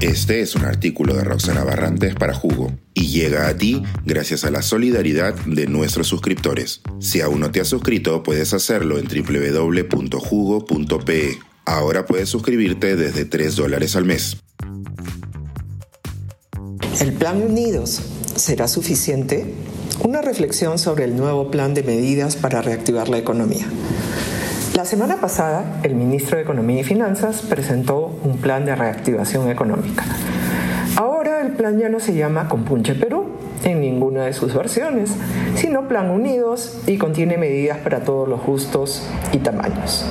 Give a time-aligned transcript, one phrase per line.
[0.00, 4.50] Este es un artículo de Roxana Barrantes para Jugo y llega a ti gracias a
[4.50, 6.80] la solidaridad de nuestros suscriptores.
[7.00, 10.18] Si aún no te has suscrito, puedes hacerlo en www.jugo.pe.
[11.66, 14.38] Ahora puedes suscribirte desde 3 dólares al mes.
[16.98, 18.00] ¿El Plan Unidos
[18.36, 19.52] será suficiente?
[20.02, 23.66] Una reflexión sobre el nuevo plan de medidas para reactivar la economía.
[24.74, 30.04] La semana pasada, el ministro de Economía y Finanzas presentó un plan de reactivación económica.
[30.96, 33.26] Ahora el plan ya no se llama Compunche Perú
[33.64, 35.10] en ninguna de sus versiones,
[35.56, 39.02] sino Plan Unidos y contiene medidas para todos los gustos
[39.32, 40.06] y tamaños.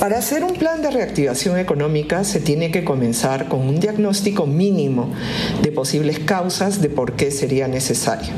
[0.00, 5.12] Para hacer un plan de reactivación económica se tiene que comenzar con un diagnóstico mínimo
[5.62, 8.32] de posibles causas de por qué sería necesario.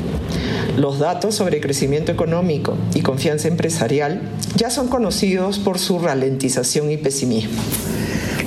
[0.77, 4.21] Los datos sobre crecimiento económico y confianza empresarial
[4.57, 7.61] ya son conocidos por su ralentización y pesimismo.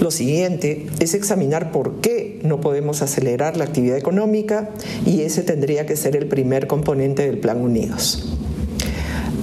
[0.00, 4.70] Lo siguiente es examinar por qué no podemos acelerar la actividad económica
[5.06, 8.37] y ese tendría que ser el primer componente del Plan Unidos.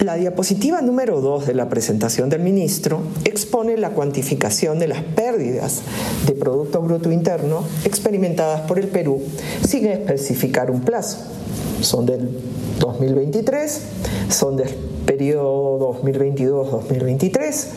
[0.06, 5.82] La diapositiva número 2 de la presentación del ministro expone la cuantificación de las pérdidas
[6.28, 9.20] de Producto Bruto Interno experimentadas por el Perú
[9.68, 11.18] sin especificar un plazo.
[11.82, 12.30] Son del
[12.80, 13.82] 2023,
[14.30, 14.70] son del
[15.06, 17.68] periodo 2022-2023.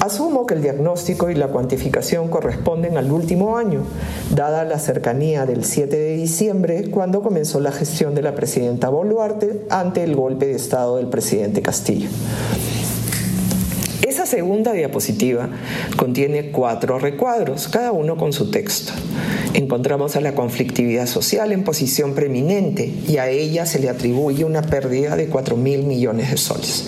[0.00, 3.82] Asumo que el diagnóstico y la cuantificación corresponden al último año,
[4.34, 9.64] dada la cercanía del 7 de diciembre, cuando comenzó la gestión de la presidenta Boluarte
[9.70, 12.08] ante el golpe de Estado del presidente Castillo.
[14.32, 15.46] Segunda diapositiva
[15.98, 18.94] contiene cuatro recuadros, cada uno con su texto.
[19.52, 24.62] Encontramos a la conflictividad social en posición preeminente y a ella se le atribuye una
[24.62, 26.86] pérdida de 4 mil millones de soles.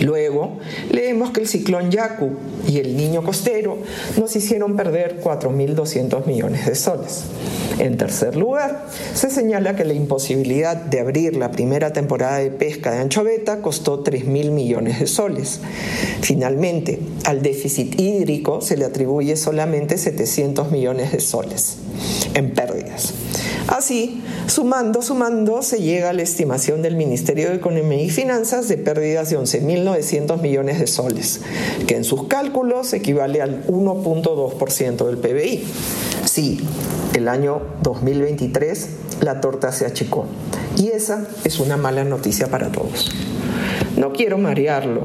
[0.00, 0.58] Luego,
[0.90, 2.32] leemos que el ciclón Yaku
[2.66, 3.78] y el niño costero
[4.18, 7.26] nos hicieron perder 4.200 millones de soles.
[7.78, 12.92] En tercer lugar, se señala que la imposibilidad de abrir la primera temporada de pesca
[12.92, 15.60] de anchoveta costó 3.000 millones de soles.
[16.22, 21.76] Finalmente, al déficit hídrico se le atribuye solamente 700 millones de soles
[22.34, 23.12] en pérdidas.
[23.68, 28.78] Así, sumando, sumando, se llega a la estimación del Ministerio de Economía y Finanzas de
[28.78, 31.40] pérdidas de 11.900 millones de soles,
[31.86, 35.64] que en sus cálculos equivale al 1.2% del PBI.
[36.36, 36.60] Sí,
[37.14, 38.88] el año 2023
[39.22, 40.26] la torta se achicó.
[40.76, 43.10] Y esa es una mala noticia para todos.
[43.96, 45.04] No quiero marearlo,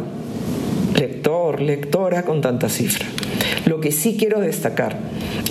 [0.93, 3.05] lector, lectora con tanta cifra.
[3.65, 4.99] Lo que sí quiero destacar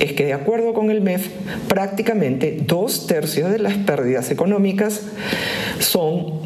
[0.00, 1.28] es que de acuerdo con el MEF,
[1.66, 5.00] prácticamente dos tercios de las pérdidas económicas
[5.78, 6.40] son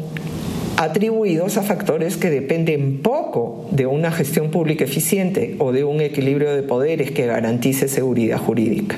[0.77, 3.24] atribuidos a factores que dependen poco
[3.71, 8.97] de una gestión pública eficiente o de un equilibrio de poderes que garantice seguridad jurídica.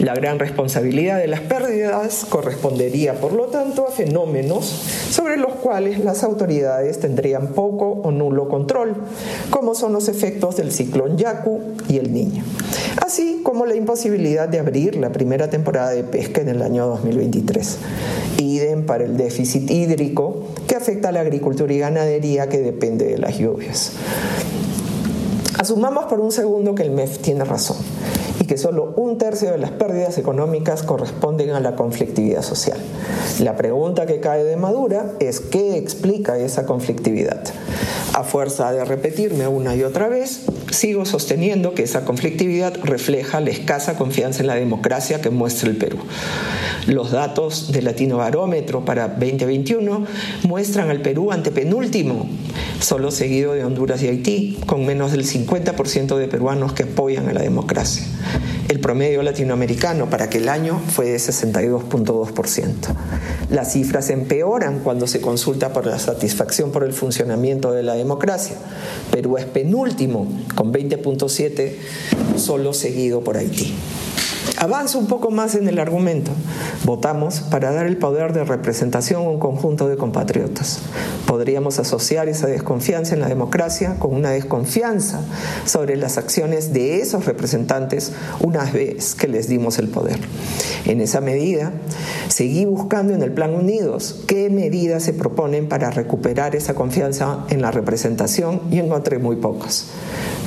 [0.00, 5.98] La gran responsabilidad de las pérdidas correspondería, por lo tanto, a fenómenos sobre los cuales
[5.98, 8.94] las autoridades tendrían poco o nulo control,
[9.50, 12.44] como son los efectos del ciclón Yaku y el Niño,
[13.04, 17.78] así como la imposibilidad de abrir la primera temporada de pesca en el año 2023.
[18.38, 20.46] Idem para el déficit hídrico
[20.80, 23.92] afecta a la agricultura y ganadería que depende de las lluvias.
[25.58, 27.76] Asumamos por un segundo que el MEF tiene razón
[28.40, 32.78] y que solo un tercio de las pérdidas económicas corresponden a la conflictividad social.
[33.40, 37.42] La pregunta que cae de madura es ¿qué explica esa conflictividad?
[38.14, 43.50] A fuerza de repetirme una y otra vez, sigo sosteniendo que esa conflictividad refleja la
[43.50, 45.98] escasa confianza en la democracia que muestra el Perú.
[46.86, 50.06] Los datos del Latino Barómetro para 2021
[50.44, 52.28] muestran al Perú antepenúltimo,
[52.80, 57.32] solo seguido de Honduras y Haití, con menos del 50% de peruanos que apoyan a
[57.32, 58.04] la democracia.
[58.70, 62.72] El promedio latinoamericano para aquel año fue de 62.2%.
[63.50, 68.54] Las cifras empeoran cuando se consulta por la satisfacción por el funcionamiento de la democracia.
[69.10, 71.72] Perú es penúltimo, con 20.7,
[72.36, 73.74] solo seguido por Haití.
[74.56, 76.32] Avanzo un poco más en el argumento.
[76.84, 80.80] Votamos para dar el poder de representación a un conjunto de compatriotas.
[81.26, 85.22] Podríamos asociar esa desconfianza en la democracia con una desconfianza
[85.64, 90.18] sobre las acciones de esos representantes una vez que les dimos el poder.
[90.84, 91.72] En esa medida,
[92.28, 97.62] seguí buscando en el Plan Unidos qué medidas se proponen para recuperar esa confianza en
[97.62, 99.86] la representación y encontré muy pocas.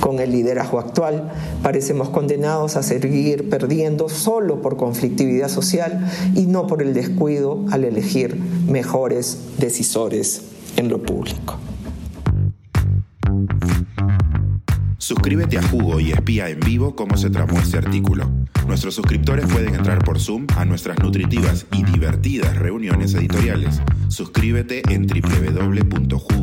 [0.04, 6.06] Con el liderazgo actual, parecemos condenados a seguir perdiendo solo por conflictividad social
[6.36, 8.36] y no por el descuido al elegir
[8.68, 10.42] mejores decisores
[10.76, 11.58] en lo público.
[14.98, 18.30] Suscríbete a Jugo y espía en vivo cómo se tramó este artículo.
[18.68, 23.80] Nuestros suscriptores pueden entrar por Zoom a nuestras nutritivas y divertidas reuniones editoriales.
[24.10, 26.34] Suscríbete en www.jugo.pe.